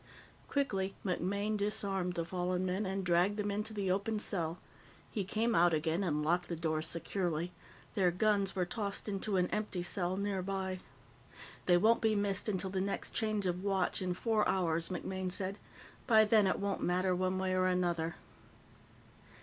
[0.47, 4.57] Quickly, MacMaine disarmed the fallen men and dragged them into the open cell.
[5.11, 7.51] He came out again and locked the door securely.
[7.93, 10.79] Their guns were tossed into an empty cell nearby.
[11.67, 15.59] "They won't be missed until the next change of watch, in four hours," MacMaine said.
[16.07, 18.15] "By then, it won't matter, one way or another."